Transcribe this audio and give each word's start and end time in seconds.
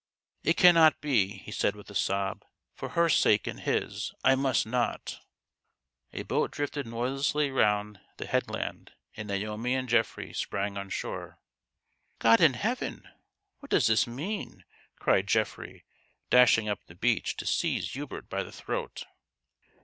"It 0.43 0.57
cannot 0.57 0.99
be!" 0.99 1.27
he 1.43 1.51
said 1.51 1.75
with 1.75 1.91
a 1.91 1.93
sob." 1.93 2.43
For 2.75 2.89
her 2.97 3.07
sake 3.07 3.45
and 3.45 3.59
his, 3.59 4.11
I 4.23 4.33
must 4.33 4.65
not!" 4.65 5.19
A 6.19 6.23
boat 6.23 6.49
drifted 6.49 6.87
noiselessly 6.87 7.51
round 7.51 7.99
the 8.17 8.25
head 8.25 8.49
land, 8.49 8.93
and 9.15 9.27
Naomi 9.27 9.75
and 9.75 9.87
Geoffrey 9.87 10.33
sprang 10.33 10.75
on 10.75 10.89
shore." 10.89 11.39
God 12.17 12.41
in 12.41 12.55
Heaven, 12.55 13.09
what 13.59 13.69
does 13.69 13.85
this 13.85 14.07
mean?" 14.07 14.65
cried 14.99 15.27
Geoffrey, 15.27 15.85
dashing 16.31 16.67
up 16.67 16.83
the 16.87 16.95
beach, 16.95 17.37
to 17.37 17.45
seize 17.45 17.91
Hubert 17.91 18.27
by 18.27 18.41
the 18.41 18.51
throat. 18.51 19.05